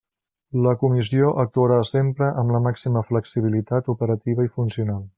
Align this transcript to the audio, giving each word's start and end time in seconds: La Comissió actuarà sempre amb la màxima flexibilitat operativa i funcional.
La 0.67 0.71
Comissió 0.83 1.29
actuarà 1.43 1.77
sempre 1.89 2.31
amb 2.43 2.57
la 2.57 2.65
màxima 2.69 3.07
flexibilitat 3.13 3.95
operativa 3.97 4.51
i 4.51 4.55
funcional. 4.59 5.07